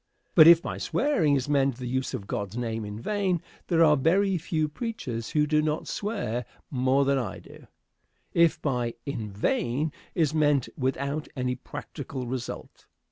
But 0.33 0.47
if 0.47 0.63
by 0.63 0.79
swearing 0.79 1.35
is 1.35 1.47
meant 1.47 1.75
the 1.75 1.85
use 1.85 2.15
of 2.15 2.25
God's 2.25 2.57
name 2.57 2.85
in 2.85 2.99
vain, 2.99 3.39
there 3.67 3.83
are 3.83 3.95
very 3.95 4.35
few 4.39 4.67
preachers 4.67 5.29
who 5.29 5.45
do 5.45 5.61
not 5.61 5.87
swear 5.87 6.45
more 6.71 7.05
than 7.05 7.19
I 7.19 7.37
do, 7.37 7.67
if 8.33 8.59
by 8.63 8.95
"in 9.05 9.29
vain" 9.29 9.91
is 10.15 10.33
meant 10.33 10.67
without 10.75 11.27
any 11.37 11.53
practical 11.53 12.25
result. 12.25 12.87